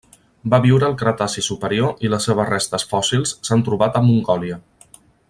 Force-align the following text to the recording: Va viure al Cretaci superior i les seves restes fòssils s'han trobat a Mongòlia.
Va 0.53 0.59
viure 0.61 0.87
al 0.87 0.95
Cretaci 1.01 1.43
superior 1.49 2.01
i 2.07 2.11
les 2.13 2.25
seves 2.29 2.51
restes 2.53 2.87
fòssils 2.95 3.37
s'han 3.49 3.63
trobat 3.69 4.01
a 4.01 4.03
Mongòlia. 4.09 4.59